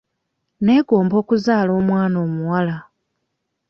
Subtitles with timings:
[0.63, 2.75] Neegomba okuzaala omwana omuwala.